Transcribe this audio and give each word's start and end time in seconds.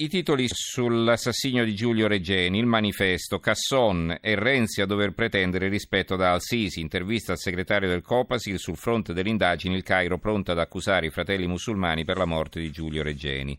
I 0.00 0.06
titoli 0.06 0.46
sull'assassinio 0.48 1.64
di 1.64 1.74
Giulio 1.74 2.06
Regeni, 2.06 2.60
il 2.60 2.66
manifesto, 2.66 3.40
Casson 3.40 4.16
e 4.20 4.36
Renzi 4.36 4.80
a 4.80 4.86
dover 4.86 5.10
pretendere 5.10 5.68
rispetto 5.68 6.14
da 6.14 6.30
Al-Sisi, 6.30 6.78
intervista 6.78 7.32
al 7.32 7.38
segretario 7.38 7.88
del 7.88 8.02
Copasil 8.02 8.60
sul 8.60 8.76
fronte 8.76 9.12
delle 9.12 9.30
indagini, 9.30 9.74
il 9.74 9.82
Cairo 9.82 10.18
pronto 10.18 10.52
ad 10.52 10.60
accusare 10.60 11.06
i 11.06 11.10
fratelli 11.10 11.48
musulmani 11.48 12.04
per 12.04 12.16
la 12.16 12.26
morte 12.26 12.60
di 12.60 12.70
Giulio 12.70 13.02
Regeni. 13.02 13.58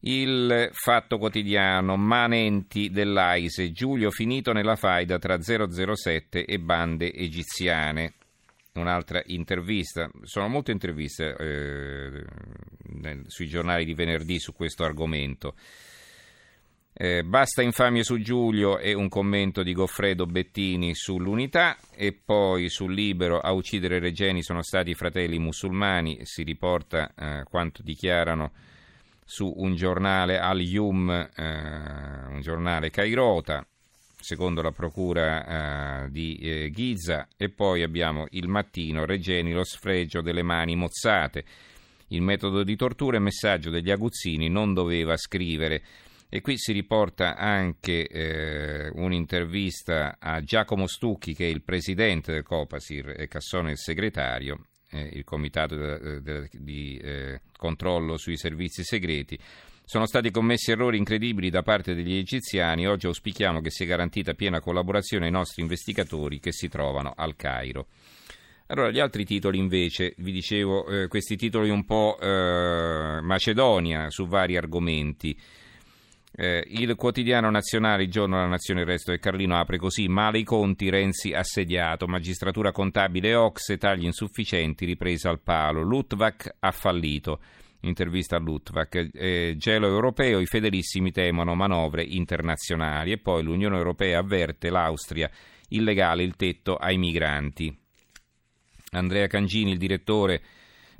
Il 0.00 0.68
fatto 0.72 1.16
quotidiano, 1.16 1.96
manenti 1.96 2.90
dell'AISE, 2.90 3.72
Giulio 3.72 4.10
finito 4.10 4.52
nella 4.52 4.76
faida 4.76 5.18
tra 5.18 5.38
007 5.40 6.44
e 6.44 6.58
bande 6.58 7.10
egiziane 7.10 8.12
un'altra 8.80 9.22
intervista. 9.26 10.10
Sono 10.22 10.48
molte 10.48 10.72
interviste 10.72 11.36
eh, 11.36 12.24
nel, 13.00 13.24
sui 13.26 13.46
giornali 13.46 13.84
di 13.84 13.94
venerdì 13.94 14.38
su 14.38 14.52
questo 14.52 14.84
argomento. 14.84 15.54
Eh, 16.96 17.24
basta 17.24 17.60
infamie 17.60 18.04
su 18.04 18.20
Giulio 18.20 18.78
e 18.78 18.94
un 18.94 19.08
commento 19.08 19.64
di 19.64 19.72
Goffredo 19.72 20.26
Bettini 20.26 20.94
sull'unità 20.94 21.76
e 21.92 22.12
poi 22.12 22.68
sul 22.68 22.94
libero 22.94 23.40
a 23.40 23.50
uccidere 23.50 23.98
Regeni 23.98 24.44
sono 24.44 24.62
stati 24.62 24.90
i 24.90 24.94
fratelli 24.94 25.40
musulmani, 25.40 26.20
si 26.22 26.44
riporta 26.44 27.12
eh, 27.16 27.42
quanto 27.50 27.82
dichiarano 27.82 28.52
su 29.24 29.52
un 29.56 29.74
giornale 29.74 30.38
Al-Yum, 30.38 31.10
eh, 31.10 32.26
un 32.28 32.40
giornale 32.40 32.90
cairota, 32.90 33.66
secondo 34.24 34.62
la 34.62 34.72
procura 34.72 36.04
eh, 36.04 36.10
di 36.10 36.36
eh, 36.36 36.70
Giza, 36.70 37.28
e 37.36 37.50
poi 37.50 37.82
abbiamo 37.82 38.26
il 38.30 38.48
mattino 38.48 39.04
Regeni 39.04 39.52
lo 39.52 39.64
sfregio 39.64 40.22
delle 40.22 40.42
mani 40.42 40.74
mozzate. 40.76 41.44
Il 42.08 42.22
metodo 42.22 42.62
di 42.64 42.74
tortura 42.74 43.18
e 43.18 43.20
messaggio 43.20 43.68
degli 43.68 43.90
aguzzini 43.90 44.48
non 44.48 44.72
doveva 44.72 45.14
scrivere. 45.18 45.82
E 46.30 46.40
qui 46.40 46.56
si 46.56 46.72
riporta 46.72 47.36
anche 47.36 48.06
eh, 48.08 48.88
un'intervista 48.94 50.16
a 50.18 50.40
Giacomo 50.40 50.86
Stucchi, 50.86 51.34
che 51.34 51.44
è 51.44 51.50
il 51.50 51.62
presidente 51.62 52.32
del 52.32 52.42
Copasir 52.42 53.14
e 53.18 53.28
Cassone 53.28 53.72
il 53.72 53.78
segretario, 53.78 54.68
eh, 54.90 55.10
il 55.12 55.24
comitato 55.24 55.76
de, 55.76 56.22
de, 56.22 56.48
di 56.50 56.96
eh, 56.96 57.42
controllo 57.58 58.16
sui 58.16 58.38
servizi 58.38 58.82
segreti 58.84 59.38
sono 59.86 60.06
stati 60.06 60.30
commessi 60.30 60.70
errori 60.70 60.96
incredibili 60.96 61.50
da 61.50 61.62
parte 61.62 61.94
degli 61.94 62.16
egiziani. 62.16 62.88
Oggi 62.88 63.06
auspichiamo 63.06 63.60
che 63.60 63.70
sia 63.70 63.84
garantita 63.86 64.32
piena 64.32 64.60
collaborazione 64.60 65.26
ai 65.26 65.30
nostri 65.30 65.60
investigatori 65.60 66.40
che 66.40 66.52
si 66.52 66.68
trovano 66.68 67.12
al 67.14 67.36
Cairo. 67.36 67.88
Allora, 68.68 68.90
gli 68.90 68.98
altri 68.98 69.26
titoli 69.26 69.58
invece, 69.58 70.14
vi 70.16 70.32
dicevo, 70.32 70.86
eh, 70.86 71.08
questi 71.08 71.36
titoli 71.36 71.68
un 71.68 71.84
po' 71.84 72.18
eh, 72.18 73.20
Macedonia 73.20 74.08
su 74.08 74.26
vari 74.26 74.56
argomenti. 74.56 75.38
Eh, 76.36 76.64
il 76.68 76.94
quotidiano 76.96 77.50
nazionale, 77.50 78.04
il 78.04 78.10
giorno 78.10 78.36
della 78.36 78.48
nazione, 78.48 78.80
il 78.80 78.86
resto 78.86 79.10
del 79.10 79.20
Carlino 79.20 79.58
apre 79.58 79.76
così: 79.76 80.08
male 80.08 80.38
i 80.38 80.44
conti, 80.44 80.88
Renzi 80.88 81.34
assediato, 81.34 82.06
magistratura 82.06 82.72
contabile 82.72 83.34
Ox, 83.34 83.76
tagli 83.76 84.06
insufficienti, 84.06 84.86
ripresa 84.86 85.28
al 85.28 85.40
palo, 85.40 85.82
Lutvak 85.82 86.56
ha 86.58 86.70
fallito 86.70 87.40
intervista 87.86 88.36
a 88.36 88.40
Lutvak, 88.40 89.10
eh, 89.12 89.54
gelo 89.56 89.86
europeo, 89.86 90.40
i 90.40 90.46
fedelissimi 90.46 91.10
temono 91.10 91.54
manovre 91.54 92.02
internazionali 92.02 93.12
e 93.12 93.18
poi 93.18 93.42
l'Unione 93.42 93.76
Europea 93.76 94.18
avverte 94.18 94.70
l'Austria 94.70 95.30
illegale 95.68 96.22
il 96.22 96.36
tetto 96.36 96.76
ai 96.76 96.98
migranti. 96.98 97.76
Andrea 98.92 99.26
Cangini, 99.26 99.72
il 99.72 99.78
direttore, 99.78 100.42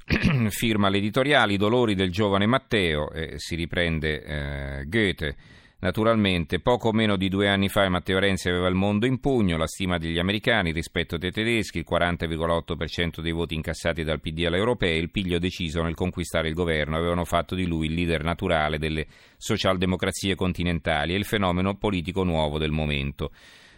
firma 0.49 0.89
l'editoriale 0.89 1.55
I 1.55 1.57
dolori 1.57 1.95
del 1.95 2.11
giovane 2.11 2.47
Matteo, 2.47 3.11
eh, 3.11 3.35
si 3.39 3.55
riprende 3.55 4.23
eh, 4.23 4.85
Goethe. 4.87 5.37
Naturalmente, 5.85 6.61
poco 6.61 6.93
meno 6.93 7.15
di 7.15 7.29
due 7.29 7.47
anni 7.47 7.69
fa 7.69 7.87
Matteo 7.91 8.19
Renzi 8.19 8.49
aveva 8.49 8.69
il 8.69 8.75
mondo 8.75 9.05
in 9.05 9.21
pugno, 9.21 9.59
la 9.59 9.67
stima 9.67 9.99
degli 9.99 10.19
americani 10.19 10.73
rispetto 10.73 11.17
ai 11.17 11.31
tedeschi, 11.31 11.77
il 11.77 11.87
40,8% 11.87 13.21
dei 13.21 13.33
voti 13.33 13.55
incassati 13.55 14.03
dal 14.03 14.19
PD 14.19 14.47
alle 14.47 14.57
europee, 14.57 14.97
il 14.97 15.11
piglio 15.11 15.39
deciso 15.39 15.83
nel 15.83 15.95
conquistare 15.95 16.49
il 16.49 16.55
governo, 16.55 16.97
avevano 16.97 17.27
fatto 17.27 17.55
di 17.55 17.67
lui 17.67 17.89
il 17.89 17.93
leader 17.93 18.25
naturale 18.25 18.79
delle 18.79 19.07
socialdemocrazie 19.37 20.35
continentali 20.35 21.13
e 21.13 21.19
il 21.19 21.27
fenomeno 21.27 21.75
politico 21.75 22.25
nuovo 22.25 22.57
del 22.57 22.71
momento. 22.71 23.31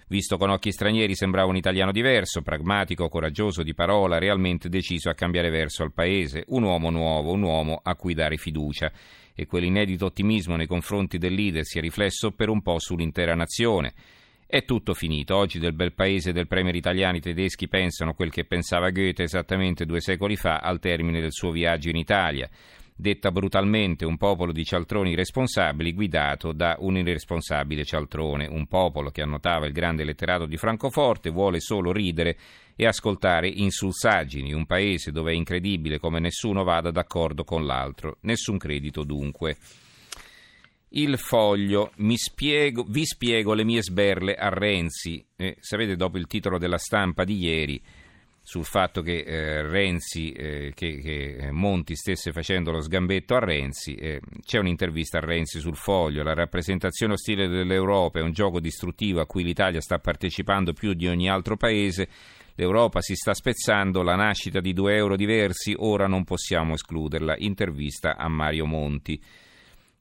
Visto 0.06 0.36
con 0.36 0.50
occhi 0.50 0.70
stranieri 0.70 1.16
sembrava 1.16 1.48
un 1.48 1.56
italiano 1.56 1.90
diverso, 1.90 2.40
pragmatico, 2.40 3.08
coraggioso 3.08 3.64
di 3.64 3.74
parola, 3.74 4.18
realmente 4.18 4.68
deciso 4.68 5.10
a 5.10 5.14
cambiare 5.14 5.50
verso 5.50 5.82
al 5.82 5.92
paese, 5.92 6.44
un 6.50 6.62
uomo 6.62 6.90
nuovo, 6.90 7.32
un 7.32 7.42
uomo 7.42 7.80
a 7.82 7.96
cui 7.96 8.14
dare 8.14 8.36
fiducia 8.36 8.92
e 9.36 9.46
quell'inedito 9.46 10.06
ottimismo 10.06 10.56
nei 10.56 10.66
confronti 10.66 11.18
del 11.18 11.34
leader 11.34 11.64
si 11.64 11.78
è 11.78 11.80
riflesso 11.80 12.32
per 12.32 12.48
un 12.48 12.62
po' 12.62 12.80
sull'intera 12.80 13.34
nazione. 13.34 13.92
È 14.46 14.64
tutto 14.64 14.94
finito. 14.94 15.36
Oggi 15.36 15.58
del 15.58 15.74
bel 15.74 15.92
paese 15.92 16.32
del 16.32 16.46
premier 16.46 16.74
italiano 16.74 17.18
i 17.18 17.20
tedeschi 17.20 17.68
pensano 17.68 18.14
quel 18.14 18.30
che 18.30 18.44
pensava 18.44 18.90
Goethe 18.90 19.24
esattamente 19.24 19.84
due 19.84 20.00
secoli 20.00 20.36
fa 20.36 20.58
al 20.58 20.78
termine 20.78 21.20
del 21.20 21.32
suo 21.32 21.50
viaggio 21.50 21.90
in 21.90 21.96
Italia. 21.96 22.48
Detta 22.98 23.30
brutalmente 23.30 24.06
un 24.06 24.16
popolo 24.16 24.52
di 24.52 24.64
cialtroni 24.64 25.10
irresponsabili 25.10 25.92
guidato 25.92 26.52
da 26.52 26.76
un 26.78 26.96
irresponsabile 26.96 27.84
cialtrone, 27.84 28.46
un 28.46 28.66
popolo 28.66 29.10
che 29.10 29.20
annotava 29.20 29.66
il 29.66 29.72
grande 29.72 30.02
letterato 30.02 30.46
di 30.46 30.56
Francoforte 30.56 31.28
vuole 31.28 31.60
solo 31.60 31.92
ridere 31.92 32.38
e 32.74 32.86
ascoltare 32.86 33.48
insulsaggini, 33.48 34.54
un 34.54 34.64
paese 34.64 35.12
dove 35.12 35.32
è 35.32 35.34
incredibile 35.34 35.98
come 35.98 36.20
nessuno 36.20 36.64
vada 36.64 36.90
d'accordo 36.90 37.44
con 37.44 37.66
l'altro, 37.66 38.16
nessun 38.22 38.56
credito 38.56 39.04
dunque. 39.04 39.58
Il 40.90 41.18
foglio, 41.18 41.92
spiego, 42.14 42.82
vi 42.88 43.04
spiego 43.04 43.52
le 43.52 43.64
mie 43.64 43.82
sberle 43.82 44.36
a 44.36 44.48
Renzi, 44.48 45.22
eh, 45.36 45.58
sapete 45.60 45.96
dopo 45.96 46.16
il 46.16 46.26
titolo 46.26 46.56
della 46.56 46.78
stampa 46.78 47.24
di 47.24 47.36
ieri 47.36 47.82
sul 48.46 48.64
fatto 48.64 49.02
che 49.02 49.24
eh, 49.26 49.62
Renzi, 49.62 50.30
eh, 50.30 50.70
che, 50.72 51.00
che, 51.00 51.48
Monti 51.50 51.96
stesse 51.96 52.30
facendo 52.30 52.70
lo 52.70 52.80
sgambetto 52.80 53.34
a 53.34 53.40
Renzi, 53.40 53.96
eh, 53.96 54.20
c'è 54.44 54.60
un'intervista 54.60 55.18
a 55.18 55.20
Renzi 55.20 55.58
sul 55.58 55.74
foglio, 55.74 56.22
la 56.22 56.32
rappresentazione 56.32 57.14
ostile 57.14 57.48
dell'Europa 57.48 58.20
è 58.20 58.22
un 58.22 58.30
gioco 58.30 58.60
distruttivo 58.60 59.20
a 59.20 59.26
cui 59.26 59.42
l'Italia 59.42 59.80
sta 59.80 59.98
partecipando 59.98 60.72
più 60.74 60.92
di 60.92 61.08
ogni 61.08 61.28
altro 61.28 61.56
paese 61.56 62.08
L'Europa 62.58 63.02
si 63.02 63.14
sta 63.14 63.34
spezzando, 63.34 64.02
la 64.02 64.14
nascita 64.14 64.60
di 64.60 64.72
due 64.72 64.94
euro 64.94 65.14
diversi, 65.14 65.74
ora 65.76 66.06
non 66.06 66.24
possiamo 66.24 66.72
escluderla. 66.72 67.34
Intervista 67.36 68.16
a 68.16 68.28
Mario 68.28 68.64
Monti 68.64 69.20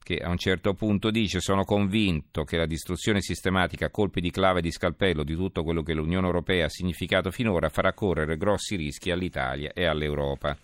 che 0.06 0.18
a 0.18 0.30
un 0.30 0.36
certo 0.36 0.74
punto 0.74 1.10
dice 1.10 1.40
sono 1.40 1.64
convinto 1.64 2.44
che 2.44 2.56
la 2.56 2.66
distruzione 2.66 3.20
sistematica 3.20 3.86
a 3.86 3.90
colpi 3.90 4.20
di 4.20 4.30
clave 4.30 4.60
e 4.60 4.62
di 4.62 4.70
scalpello 4.70 5.24
di 5.24 5.34
tutto 5.34 5.64
quello 5.64 5.82
che 5.82 5.94
l'Unione 5.94 6.26
Europea 6.26 6.66
ha 6.66 6.68
significato 6.68 7.32
finora 7.32 7.70
farà 7.70 7.92
correre 7.92 8.36
grossi 8.36 8.76
rischi 8.76 9.10
all'Italia 9.10 9.72
e 9.74 9.84
all'Europa. 9.84 10.56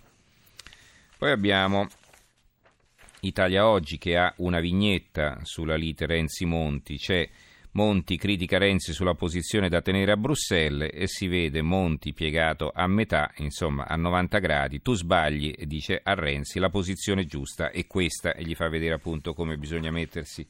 Poi 1.18 1.32
abbiamo 1.32 1.88
Italia 3.22 3.66
Oggi 3.66 3.98
che 3.98 4.16
ha 4.16 4.32
una 4.36 4.60
vignetta 4.60 5.40
sulla 5.42 5.74
lite 5.74 6.06
Renzi-Monti, 6.06 6.96
c'è 6.96 7.28
Monti 7.74 8.18
critica 8.18 8.58
Renzi 8.58 8.92
sulla 8.92 9.14
posizione 9.14 9.70
da 9.70 9.80
tenere 9.80 10.12
a 10.12 10.16
Bruxelles 10.18 10.90
e 10.92 11.06
si 11.06 11.26
vede 11.26 11.62
Monti 11.62 12.12
piegato 12.12 12.70
a 12.74 12.86
metà, 12.86 13.32
insomma 13.38 13.86
a 13.86 13.96
90 13.96 14.38
gradi. 14.40 14.82
Tu 14.82 14.92
sbagli, 14.92 15.54
dice 15.64 15.98
a 16.02 16.12
Renzi, 16.12 16.58
la 16.58 16.68
posizione 16.68 17.24
giusta 17.24 17.70
è 17.70 17.86
questa 17.86 18.34
e 18.34 18.42
gli 18.42 18.54
fa 18.54 18.68
vedere 18.68 18.92
appunto 18.92 19.32
come 19.32 19.56
bisogna 19.56 19.90
mettersi 19.90 20.46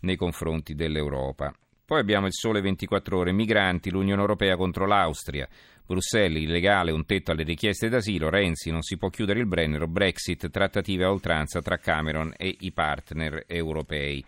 nei 0.00 0.16
confronti 0.16 0.74
dell'Europa. 0.74 1.54
Poi 1.84 2.00
abbiamo 2.00 2.24
il 2.24 2.32
sole 2.32 2.62
24 2.62 3.18
ore, 3.18 3.32
migranti, 3.32 3.90
l'Unione 3.90 4.22
Europea 4.22 4.56
contro 4.56 4.86
l'Austria, 4.86 5.46
Bruxelles, 5.84 6.42
illegale, 6.42 6.92
un 6.92 7.04
tetto 7.04 7.30
alle 7.30 7.42
richieste 7.42 7.90
d'asilo, 7.90 8.30
Renzi 8.30 8.70
non 8.70 8.80
si 8.80 8.96
può 8.96 9.10
chiudere 9.10 9.40
il 9.40 9.46
Brennero, 9.46 9.86
Brexit, 9.86 10.48
trattative 10.48 11.04
a 11.04 11.10
oltranza 11.10 11.60
tra 11.60 11.76
Cameron 11.76 12.32
e 12.38 12.56
i 12.60 12.72
partner 12.72 13.44
europei. 13.46 14.24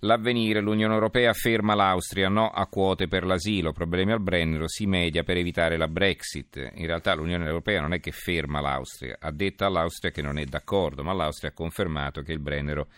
L'avvenire, 0.00 0.60
l'Unione 0.60 0.92
Europea 0.92 1.32
ferma 1.32 1.74
l'Austria, 1.74 2.28
no 2.28 2.50
a 2.50 2.66
quote 2.66 3.08
per 3.08 3.24
l'asilo, 3.24 3.72
problemi 3.72 4.12
al 4.12 4.20
Brennero, 4.20 4.68
si 4.68 4.86
media 4.86 5.22
per 5.22 5.38
evitare 5.38 5.78
la 5.78 5.88
Brexit. 5.88 6.72
In 6.74 6.86
realtà 6.86 7.14
l'Unione 7.14 7.46
Europea 7.46 7.80
non 7.80 7.94
è 7.94 8.00
che 8.00 8.12
ferma 8.12 8.60
l'Austria, 8.60 9.16
ha 9.18 9.30
detto 9.32 9.64
all'Austria 9.64 10.10
che 10.10 10.20
non 10.20 10.38
è 10.38 10.44
d'accordo, 10.44 11.02
ma 11.02 11.14
l'Austria 11.14 11.50
ha 11.50 11.54
confermato 11.54 12.20
che 12.20 12.32
il 12.32 12.40
Brennero 12.40 12.88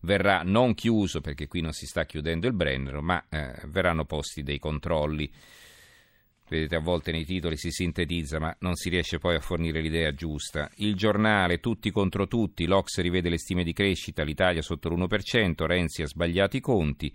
verrà 0.00 0.42
non 0.44 0.74
chiuso, 0.74 1.20
perché 1.20 1.46
qui 1.46 1.60
non 1.60 1.72
si 1.72 1.86
sta 1.86 2.04
chiudendo 2.04 2.48
il 2.48 2.54
Brennero, 2.54 3.02
ma 3.02 3.24
eh, 3.28 3.54
verranno 3.66 4.04
posti 4.04 4.42
dei 4.42 4.58
controlli. 4.58 5.30
Vedete, 6.48 6.76
a 6.76 6.80
volte 6.80 7.12
nei 7.12 7.24
titoli 7.24 7.56
si 7.56 7.70
sintetizza, 7.70 8.38
ma 8.38 8.54
non 8.60 8.74
si 8.74 8.90
riesce 8.90 9.18
poi 9.18 9.36
a 9.36 9.40
fornire 9.40 9.80
l'idea 9.80 10.12
giusta. 10.12 10.70
Il 10.76 10.94
giornale, 10.94 11.60
tutti 11.60 11.90
contro 11.90 12.26
tutti, 12.26 12.66
l'Ox 12.66 13.00
rivede 13.00 13.30
le 13.30 13.38
stime 13.38 13.64
di 13.64 13.72
crescita, 13.72 14.22
l'Italia 14.22 14.60
sotto 14.60 14.90
l'1%, 14.90 15.64
Renzi 15.64 16.02
ha 16.02 16.06
sbagliato 16.06 16.56
i 16.56 16.60
conti. 16.60 17.14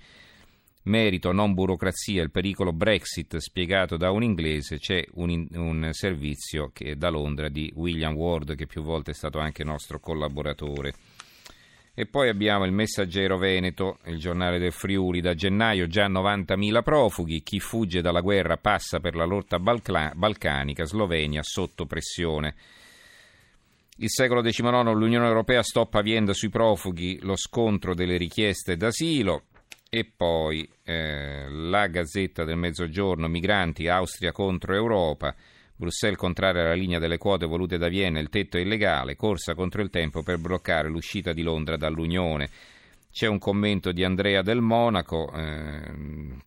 Merito, 0.83 1.33
non 1.33 1.53
burocrazia, 1.53 2.23
il 2.23 2.31
pericolo 2.31 2.71
Brexit 2.71 3.37
spiegato 3.37 3.97
da 3.97 4.09
un 4.11 4.23
inglese, 4.23 4.79
c'è 4.79 5.05
un, 5.15 5.47
un 5.51 5.89
servizio 5.91 6.71
che 6.73 6.95
da 6.95 7.09
Londra 7.09 7.49
di 7.49 7.69
William 7.75 8.15
Ward, 8.15 8.55
che 8.55 8.67
più 8.67 8.81
volte 8.81 9.11
è 9.11 9.13
stato 9.13 9.37
anche 9.37 9.65
nostro 9.65 9.99
collaboratore. 9.99 10.93
E 11.99 12.05
poi 12.05 12.29
abbiamo 12.29 12.63
il 12.63 12.71
Messaggero 12.71 13.39
Veneto, 13.39 13.97
il 14.05 14.19
giornale 14.19 14.59
del 14.59 14.71
Friuli, 14.71 15.19
da 15.19 15.33
gennaio 15.33 15.87
già 15.87 16.07
90.000 16.07 16.83
profughi, 16.83 17.41
chi 17.41 17.59
fugge 17.59 18.01
dalla 18.01 18.21
guerra 18.21 18.57
passa 18.57 18.99
per 18.99 19.15
la 19.15 19.25
lotta 19.25 19.57
balcla- 19.57 20.11
balcanica, 20.13 20.85
Slovenia 20.85 21.41
sotto 21.41 21.87
pressione. 21.87 22.53
Il 23.95 24.11
secolo 24.11 24.43
XIX, 24.43 24.93
l'Unione 24.93 25.25
Europea 25.25 25.63
stoppa 25.63 26.01
Vienna 26.01 26.33
sui 26.33 26.49
profughi, 26.49 27.17
lo 27.23 27.35
scontro 27.35 27.95
delle 27.95 28.17
richieste 28.17 28.77
d'asilo. 28.77 29.45
E 29.89 30.05
poi 30.15 30.69
eh, 30.83 31.49
la 31.49 31.87
Gazzetta 31.87 32.43
del 32.43 32.57
Mezzogiorno, 32.57 33.27
migranti, 33.27 33.87
Austria 33.87 34.31
contro 34.31 34.75
Europa. 34.75 35.33
Bruxelles 35.79 36.17
contraria 36.17 36.63
alla 36.63 36.73
linea 36.73 36.97
delle 36.97 37.19
quote 37.19 37.45
volute 37.45 37.77
da 37.77 37.87
Vienna, 37.87 38.19
il 38.19 38.29
tetto 38.29 38.57
è 38.57 38.61
illegale, 38.61 39.15
corsa 39.15 39.53
contro 39.53 39.83
il 39.83 39.91
tempo 39.91 40.23
per 40.23 40.39
bloccare 40.39 40.89
l'uscita 40.89 41.33
di 41.33 41.43
Londra 41.43 41.77
dall'Unione. 41.77 42.49
C'è 43.11 43.27
un 43.27 43.37
commento 43.37 43.91
di 43.91 44.03
Andrea 44.03 44.41
del 44.41 44.59
Monaco, 44.59 45.31
eh, 45.33 45.91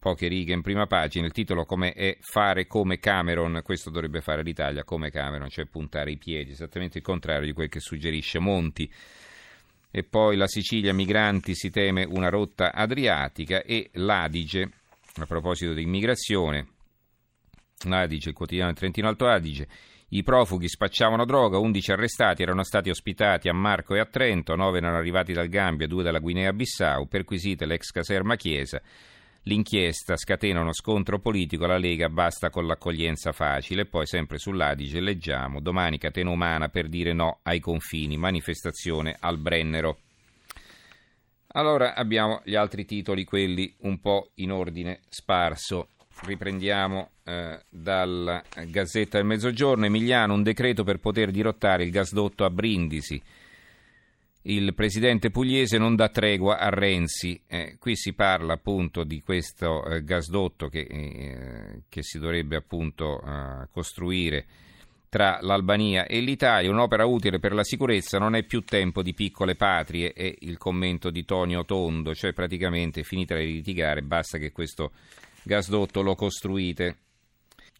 poche 0.01 0.27
righe 0.27 0.53
in 0.53 0.63
prima 0.63 0.87
pagina, 0.87 1.27
il 1.27 1.33
titolo 1.33 1.65
come 1.65 1.93
è 1.93 2.17
fare 2.21 2.67
come 2.67 2.99
Cameron, 2.99 3.61
questo 3.63 3.91
dovrebbe 3.91 4.21
fare 4.21 4.43
l'Italia 4.43 4.83
come 4.83 5.11
Cameron, 5.11 5.49
cioè 5.49 5.65
puntare 5.67 6.11
i 6.11 6.17
piedi, 6.17 6.51
esattamente 6.51 6.99
il 6.99 7.05
contrario 7.05 7.47
di 7.47 7.53
quel 7.53 7.69
che 7.69 7.81
suggerisce 7.81 8.41
Monti. 8.41 8.93
E 9.93 10.03
poi 10.03 10.37
la 10.37 10.49
Sicilia, 10.49 10.93
migranti, 10.93 11.55
si 11.55 11.71
teme 11.71 12.05
una 12.05 12.29
rotta 12.29 12.73
adriatica 12.73 13.63
e 13.63 13.91
l'Adige, 13.95 14.71
a 15.17 15.27
proposito 15.27 15.73
di 15.73 15.83
immigrazione, 15.83 16.67
Adige, 17.89 18.31
il 18.31 18.35
quotidiano 18.35 18.73
Trentino 18.73 19.09
Alto 19.09 19.27
Adige. 19.27 19.67
I 20.13 20.23
profughi 20.23 20.69
spacciavano 20.69 21.25
droga, 21.25 21.59
11 21.59 21.93
arrestati 21.93 22.43
erano 22.43 22.65
stati 22.65 22.91
ospitati 22.91 23.49
a 23.49 23.55
Marco 23.55 23.95
e 23.95 24.01
a 24.01 24.07
Trento, 24.07 24.57
9 24.57 24.79
erano 24.79 24.97
arrivati 24.97 25.33
dal 25.33 25.49
Gambia, 25.49 25.87
2 25.87 26.03
dalla 26.03 26.19
Guinea-Bissau, 26.19 27.07
perquisite 27.07 27.65
l'ex 27.65 27.91
caserma 27.91 28.35
Chiesa. 28.35 28.83
L'inchiesta 29.45 30.17
scatena 30.17 30.61
uno 30.61 30.75
scontro 30.75 31.21
politico, 31.21 31.65
la 31.65 31.79
Lega 31.79 32.11
basta 32.11 32.51
con 32.51 32.67
l'accoglienza 32.67 33.33
facile. 33.33 33.87
Poi 33.87 34.05
sempre 34.05 34.37
sull'Adige 34.37 35.01
leggiamo 35.01 35.61
domani 35.61 35.97
catena 35.97 36.29
umana 36.29 36.69
per 36.69 36.89
dire 36.89 37.15
no 37.15 37.39
ai 37.45 37.61
confini, 37.61 38.19
manifestazione 38.19 39.17
al 39.19 39.39
Brennero. 39.39 39.99
Allora 41.53 41.95
abbiamo 41.95 42.43
gli 42.45 42.55
altri 42.55 42.85
titoli, 42.85 43.25
quelli 43.25 43.75
un 43.81 44.01
po' 44.01 44.33
in 44.35 44.53
ordine 44.53 45.01
sparso 45.09 45.89
riprendiamo 46.25 47.11
eh, 47.25 47.61
dalla 47.69 48.43
Gazzetta 48.67 49.19
del 49.19 49.27
Mezzogiorno, 49.27 49.87
Emiliano, 49.87 50.35
un 50.35 50.43
decreto 50.43 50.85
per 50.85 50.99
poter 50.99 51.31
dirottare 51.31 51.85
il 51.85 51.91
gasdotto 51.91 52.45
a 52.45 52.51
Brindisi. 52.51 53.21
Il 54.43 54.75
presidente 54.75 55.31
pugliese 55.31 55.77
non 55.77 55.95
dà 55.95 56.09
tregua 56.09 56.59
a 56.59 56.71
Renzi. 56.71 57.41
Eh, 57.47 57.77
qui 57.79 57.95
si 57.95 58.15
parla 58.15 58.55
appunto 58.55 59.05
di 59.05 59.21
questo 59.21 59.85
eh, 59.85 60.03
gasdotto 60.03 60.69
che, 60.69 60.81
eh, 60.81 61.83
che, 61.89 62.03
si 62.03 62.19
dovrebbe 62.19 62.57
appunto 62.57 63.21
eh, 63.23 63.69
costruire 63.71 64.47
tra 65.11 65.41
l'Albania 65.43 66.07
e 66.07 66.21
l'Italia, 66.21 66.71
un'opera 66.71 67.05
utile 67.05 67.41
per 67.41 67.53
la 67.53 67.65
sicurezza, 67.65 68.19
non 68.19 68.37
è 68.37 68.45
più 68.45 68.61
tempo 68.61 69.03
di 69.03 69.13
piccole 69.13 69.57
patrie, 69.57 70.13
è 70.13 70.33
il 70.39 70.57
commento 70.57 71.11
di 71.11 71.25
Tonio 71.25 71.65
Tondo, 71.65 72.15
cioè 72.15 72.33
praticamente 72.33 73.03
finita 73.03 73.35
di 73.35 73.55
litigare, 73.55 74.03
basta 74.03 74.39
che 74.39 74.53
questo 74.53 74.93
gasdotto 75.43 76.03
lo 76.03 76.15
costruite. 76.15 76.97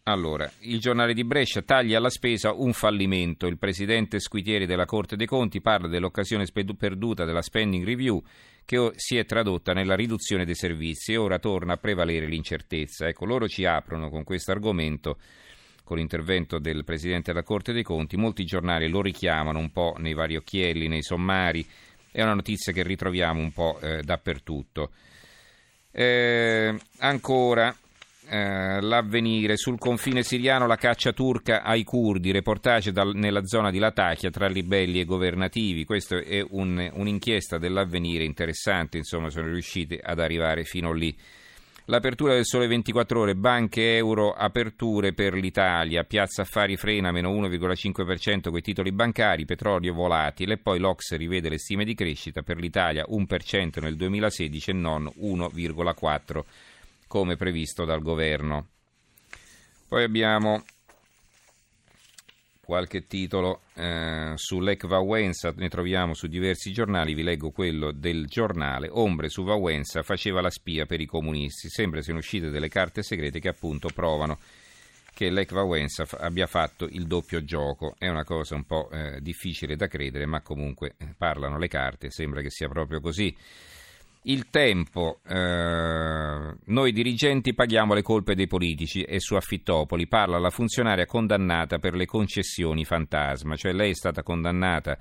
Allora, 0.03 0.51
il 0.61 0.79
giornale 0.79 1.13
di 1.13 1.23
Brescia 1.23 1.61
taglia 1.61 1.99
alla 1.99 2.09
spesa 2.09 2.53
un 2.53 2.73
fallimento. 2.73 3.45
Il 3.45 3.59
presidente 3.59 4.19
Squitieri 4.19 4.65
della 4.65 4.85
Corte 4.85 5.15
dei 5.15 5.27
Conti 5.27 5.61
parla 5.61 5.87
dell'occasione 5.87 6.45
perduta 6.75 7.23
della 7.23 7.43
spending 7.43 7.85
review 7.85 8.21
che 8.65 8.91
si 8.95 9.17
è 9.17 9.25
tradotta 9.25 9.73
nella 9.73 9.95
riduzione 9.95 10.43
dei 10.43 10.55
servizi 10.55 11.13
e 11.13 11.17
ora 11.17 11.37
torna 11.37 11.73
a 11.73 11.77
prevalere 11.77 12.25
l'incertezza. 12.25 13.07
Ecco, 13.07 13.25
loro 13.25 13.47
ci 13.47 13.63
aprono 13.63 14.09
con 14.09 14.23
questo 14.23 14.51
argomento, 14.51 15.17
con 15.83 15.97
l'intervento 15.97 16.57
del 16.57 16.83
presidente 16.83 17.31
della 17.31 17.43
Corte 17.43 17.71
dei 17.71 17.83
Conti. 17.83 18.17
Molti 18.17 18.43
giornali 18.43 18.89
lo 18.89 19.03
richiamano 19.03 19.59
un 19.59 19.71
po' 19.71 19.95
nei 19.99 20.13
vari 20.13 20.35
occhielli, 20.35 20.87
nei 20.87 21.03
sommari. 21.03 21.63
È 22.11 22.23
una 22.23 22.33
notizia 22.33 22.73
che 22.73 22.81
ritroviamo 22.81 23.39
un 23.39 23.51
po' 23.51 23.79
eh, 23.79 24.01
dappertutto. 24.01 24.91
Eh, 25.91 26.75
ancora 26.99 27.75
eh, 28.29 28.79
l'avvenire 28.79 29.57
sul 29.57 29.77
confine 29.77 30.23
siriano 30.23 30.65
la 30.65 30.77
caccia 30.77 31.11
turca 31.11 31.63
ai 31.63 31.83
curdi, 31.83 32.31
reportage 32.31 32.93
dal, 32.93 33.13
nella 33.13 33.45
zona 33.45 33.71
di 33.71 33.77
Latakia 33.77 34.29
tra 34.29 34.47
ribelli 34.47 35.01
e 35.01 35.05
governativi. 35.05 35.83
Questa 35.83 36.17
è 36.17 36.41
un, 36.51 36.89
un'inchiesta 36.93 37.57
dell'avvenire 37.57 38.23
interessante, 38.23 38.97
insomma 38.97 39.29
sono 39.29 39.47
riusciti 39.47 39.99
ad 40.01 40.19
arrivare 40.19 40.63
fino 40.63 40.93
lì. 40.93 41.13
L'apertura 41.85 42.35
del 42.35 42.45
sole 42.45 42.67
24 42.67 43.19
ore, 43.19 43.35
banche 43.35 43.95
euro, 43.95 44.33
aperture 44.33 45.13
per 45.13 45.33
l'Italia, 45.33 46.03
Piazza 46.03 46.43
Affari 46.43 46.77
frena 46.77 47.11
meno 47.11 47.31
1,5% 47.31 48.51
con 48.51 48.61
titoli 48.61 48.91
bancari, 48.91 49.45
petrolio 49.45 49.93
volatile 49.93 50.53
e 50.53 50.57
poi 50.57 50.79
l'Ox 50.79 51.15
rivede 51.15 51.49
le 51.49 51.57
stime 51.57 51.83
di 51.83 51.95
crescita 51.95 52.43
per 52.43 52.57
l'Italia 52.57 53.05
1% 53.09 53.81
nel 53.81 53.95
2016 53.95 54.69
e 54.69 54.73
non 54.73 55.11
1,4% 55.19 56.43
come 57.07 57.35
previsto 57.35 57.83
dal 57.83 58.01
governo. 58.01 58.67
Poi 59.87 60.03
abbiamo 60.03 60.63
qualche 62.71 63.05
titolo 63.05 63.63
eh, 63.73 64.31
sull'EC 64.33 64.87
Vauenza, 64.87 65.53
ne 65.57 65.67
troviamo 65.67 66.13
su 66.13 66.27
diversi 66.27 66.71
giornali, 66.71 67.13
vi 67.13 67.21
leggo 67.21 67.51
quello 67.51 67.91
del 67.91 68.27
giornale, 68.27 68.87
Ombre 68.89 69.27
su 69.27 69.43
Vauenza 69.43 70.03
faceva 70.03 70.39
la 70.39 70.49
spia 70.49 70.85
per 70.85 71.01
i 71.01 71.05
comunisti, 71.05 71.67
sembra 71.67 72.01
siano 72.01 72.19
uscite 72.19 72.49
delle 72.49 72.69
carte 72.69 73.03
segrete 73.03 73.41
che 73.41 73.49
appunto 73.49 73.89
provano 73.93 74.39
che 75.13 75.29
l'EC 75.29 75.51
Vauenza 75.51 76.07
abbia 76.19 76.47
fatto 76.47 76.87
il 76.89 77.07
doppio 77.07 77.43
gioco, 77.43 77.95
è 77.97 78.07
una 78.07 78.23
cosa 78.23 78.55
un 78.55 78.63
po' 78.63 78.89
eh, 78.89 79.19
difficile 79.19 79.75
da 79.75 79.87
credere, 79.87 80.25
ma 80.25 80.39
comunque 80.39 80.93
eh, 80.97 81.13
parlano 81.17 81.57
le 81.57 81.67
carte, 81.67 82.09
sembra 82.09 82.39
che 82.39 82.49
sia 82.49 82.69
proprio 82.69 83.01
così. 83.01 83.35
Il 84.23 84.51
tempo, 84.51 85.19
eh, 85.27 86.55
noi 86.65 86.91
dirigenti 86.91 87.55
paghiamo 87.55 87.95
le 87.95 88.03
colpe 88.03 88.35
dei 88.35 88.45
politici 88.45 89.01
e 89.01 89.19
su 89.19 89.33
Affittopoli 89.33 90.07
parla 90.07 90.37
la 90.37 90.51
funzionaria 90.51 91.07
condannata 91.07 91.79
per 91.79 91.95
le 91.95 92.05
concessioni 92.05 92.85
fantasma, 92.85 93.55
cioè 93.55 93.73
lei 93.73 93.89
è 93.89 93.95
stata 93.95 94.21
condannata 94.21 94.95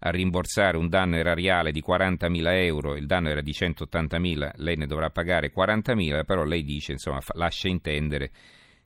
a 0.00 0.10
rimborsare 0.10 0.76
un 0.76 0.88
danno 0.88 1.16
erariale 1.16 1.72
di 1.72 1.82
40.000 1.82 2.62
euro, 2.62 2.94
il 2.94 3.06
danno 3.06 3.30
era 3.30 3.40
di 3.40 3.52
180.000, 3.52 4.50
lei 4.56 4.76
ne 4.76 4.86
dovrà 4.86 5.08
pagare 5.08 5.50
40.000, 5.50 6.24
però 6.26 6.44
lei 6.44 6.62
dice, 6.62 6.92
insomma, 6.92 7.20
lascia 7.32 7.68
intendere 7.68 8.30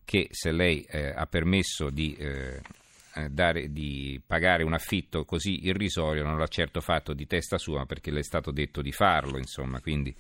che 0.04 0.28
se 0.30 0.52
lei 0.52 0.86
eh, 0.88 1.12
ha 1.14 1.26
permesso 1.26 1.90
di 1.90 2.14
eh, 2.14 2.60
dare, 3.30 3.70
di 3.70 4.20
pagare 4.26 4.62
un 4.62 4.72
affitto 4.72 5.24
così 5.24 5.66
irrisorio 5.66 6.22
non 6.22 6.38
l'ha 6.38 6.46
certo 6.46 6.80
fatto 6.80 7.12
di 7.12 7.26
testa 7.26 7.58
sua 7.58 7.84
perché 7.86 8.10
le 8.10 8.20
è 8.20 8.24
stato 8.24 8.50
detto 8.50 8.82
di 8.82 8.92
farlo, 8.92 9.38
insomma, 9.38 9.80
quindi... 9.80 10.14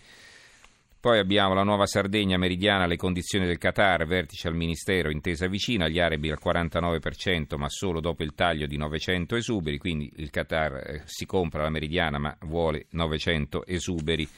Poi 1.02 1.18
abbiamo 1.18 1.52
la 1.52 1.64
nuova 1.64 1.84
Sardegna 1.84 2.38
meridiana, 2.38 2.86
le 2.86 2.94
condizioni 2.94 3.44
del 3.44 3.58
Qatar, 3.58 4.06
vertice 4.06 4.46
al 4.46 4.54
Ministero, 4.54 5.10
intesa 5.10 5.48
vicina, 5.48 5.88
gli 5.88 5.98
arabi 5.98 6.30
al 6.30 6.38
49%, 6.40 7.56
ma 7.56 7.68
solo 7.68 7.98
dopo 7.98 8.22
il 8.22 8.34
taglio 8.36 8.66
di 8.66 8.76
900 8.76 9.34
esuberi, 9.34 9.78
quindi 9.78 10.08
il 10.18 10.30
Qatar 10.30 10.74
eh, 10.74 11.02
si 11.06 11.26
compra 11.26 11.64
la 11.64 11.70
meridiana 11.70 12.18
ma 12.18 12.36
vuole 12.42 12.86
900 12.90 13.66
esuberi. 13.66 14.28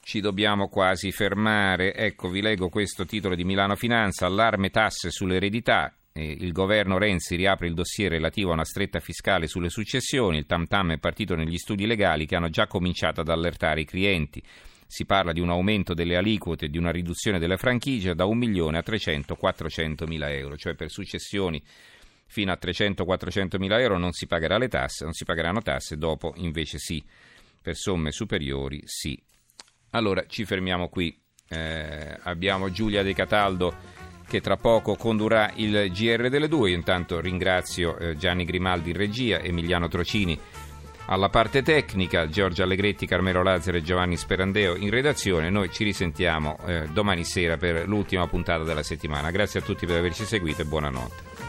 Ci 0.00 0.18
dobbiamo 0.18 0.66
quasi 0.66 1.12
fermare. 1.12 1.94
Ecco, 1.94 2.28
vi 2.28 2.42
leggo 2.42 2.70
questo 2.70 3.04
titolo 3.04 3.36
di 3.36 3.44
Milano 3.44 3.76
Finanza, 3.76 4.26
allarme 4.26 4.70
tasse 4.70 5.12
sull'eredità, 5.12 5.94
il 6.22 6.52
governo 6.52 6.98
Renzi 6.98 7.36
riapre 7.36 7.66
il 7.66 7.74
dossier 7.74 8.10
relativo 8.10 8.50
a 8.50 8.54
una 8.54 8.64
stretta 8.64 9.00
fiscale 9.00 9.46
sulle 9.46 9.68
successioni, 9.68 10.38
il 10.38 10.46
tam 10.46 10.66
tam 10.66 10.92
è 10.92 10.98
partito 10.98 11.34
negli 11.34 11.56
studi 11.56 11.86
legali 11.86 12.26
che 12.26 12.36
hanno 12.36 12.48
già 12.48 12.66
cominciato 12.66 13.20
ad 13.20 13.28
allertare 13.28 13.80
i 13.80 13.84
clienti. 13.84 14.42
Si 14.86 15.04
parla 15.04 15.32
di 15.32 15.40
un 15.40 15.50
aumento 15.50 15.92
delle 15.92 16.16
aliquote 16.16 16.66
e 16.66 16.68
di 16.70 16.78
una 16.78 16.90
riduzione 16.90 17.38
delle 17.38 17.58
franchigie 17.58 18.14
da 18.14 18.24
1 18.24 18.34
milione 18.34 18.78
a 18.78 18.82
300-400 18.84 20.06
mila 20.06 20.32
euro, 20.32 20.56
cioè 20.56 20.74
per 20.74 20.90
successioni 20.90 21.62
fino 22.26 22.52
a 22.52 22.58
300-400 22.60 23.58
mila 23.58 23.80
euro 23.80 23.98
non 23.98 24.12
si 24.12 24.26
tasse, 24.26 25.04
non 25.04 25.12
si 25.12 25.24
pagheranno 25.24 25.62
tasse, 25.62 25.96
dopo 25.96 26.32
invece 26.36 26.78
sì, 26.78 27.04
per 27.60 27.76
somme 27.76 28.12
superiori 28.12 28.80
sì. 28.84 29.20
Allora 29.90 30.24
ci 30.26 30.44
fermiamo 30.44 30.88
qui. 30.88 31.18
Eh, 31.50 32.18
abbiamo 32.24 32.70
Giulia 32.70 33.02
De 33.02 33.14
Cataldo 33.14 33.74
che 34.28 34.40
tra 34.40 34.56
poco 34.56 34.94
condurrà 34.94 35.50
il 35.54 35.90
GR 35.90 36.28
delle 36.28 36.46
due. 36.46 36.70
Io 36.70 36.76
intanto 36.76 37.20
ringrazio 37.20 37.96
eh, 37.96 38.16
Gianni 38.16 38.44
Grimaldi 38.44 38.90
in 38.90 38.96
regia, 38.96 39.40
Emiliano 39.40 39.88
Trocini 39.88 40.38
alla 41.10 41.30
parte 41.30 41.62
tecnica, 41.62 42.28
Giorgio 42.28 42.62
Allegretti, 42.62 43.06
Carmelo 43.06 43.42
Lazzaro 43.42 43.78
e 43.78 43.82
Giovanni 43.82 44.16
Sperandeo 44.16 44.76
in 44.76 44.90
redazione. 44.90 45.48
Noi 45.48 45.70
ci 45.72 45.84
risentiamo 45.84 46.58
eh, 46.66 46.86
domani 46.92 47.24
sera 47.24 47.56
per 47.56 47.88
l'ultima 47.88 48.26
puntata 48.26 48.62
della 48.62 48.82
settimana. 48.82 49.30
Grazie 49.30 49.60
a 49.60 49.62
tutti 49.62 49.86
per 49.86 49.96
averci 49.96 50.24
seguito 50.24 50.62
e 50.62 50.64
buonanotte. 50.66 51.47